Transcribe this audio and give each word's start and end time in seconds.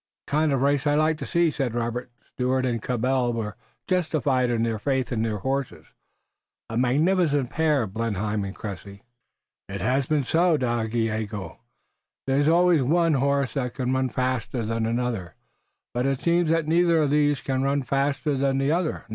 "The 0.25 0.31
kind 0.31 0.51
of 0.51 0.63
race 0.63 0.87
I 0.87 0.95
like 0.95 1.19
to 1.19 1.27
see," 1.27 1.51
said 1.51 1.75
Robert. 1.75 2.09
"Stuart 2.33 2.65
and 2.65 2.81
Cabell 2.81 3.33
were 3.33 3.55
justified 3.87 4.49
in 4.49 4.63
their 4.63 4.79
faith 4.79 5.11
in 5.11 5.21
their 5.21 5.37
horses. 5.37 5.85
A 6.71 6.75
magnificent 6.75 7.51
pair, 7.51 7.85
Blenheim 7.85 8.43
and 8.43 8.55
Cressy!" 8.55 9.03
"It 9.69 9.81
has 9.81 10.07
been 10.07 10.23
said, 10.23 10.61
Dagaeoga, 10.61 11.37
that 11.51 11.57
there 12.25 12.39
is 12.39 12.47
always 12.47 12.81
one 12.81 13.13
horse 13.13 13.53
that 13.53 13.75
can 13.75 13.93
run 13.93 14.09
faster 14.09 14.65
than 14.65 14.87
another, 14.87 15.35
but 15.93 16.07
it 16.07 16.19
seems 16.19 16.49
that 16.49 16.67
neither 16.67 17.03
of 17.03 17.11
these 17.11 17.37
two 17.37 17.43
can 17.43 17.61
run 17.61 17.83
faster 17.83 18.33
than 18.35 18.57
the 18.57 18.71
other. 18.71 19.05